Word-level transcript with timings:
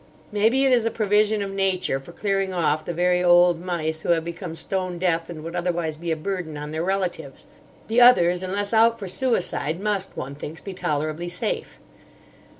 Maybe 0.31 0.65
it 0.65 0.71
is 0.71 0.87
a 0.87 0.89
provision 0.89 1.43
of 1.43 1.51
nature 1.51 1.99
for 1.99 2.11
clearing 2.11 2.55
off 2.55 2.83
the 2.85 2.91
very 2.91 3.23
old 3.23 3.61
mice 3.63 4.01
who 4.01 4.09
have 4.09 4.25
become 4.25 4.55
stone 4.55 4.97
deaf 4.97 5.29
and 5.29 5.43
would 5.43 5.55
otherwise 5.55 5.95
be 5.95 6.09
a 6.09 6.15
burden 6.15 6.57
on 6.57 6.71
their 6.71 6.83
relatives. 6.83 7.45
The 7.87 8.01
others, 8.01 8.41
unless 8.41 8.73
out 8.73 8.97
for 8.97 9.07
suicide, 9.07 9.79
must, 9.79 10.17
one 10.17 10.33
thinks, 10.33 10.59
be 10.59 10.73
tolerably 10.73 11.29
safe. 11.29 11.77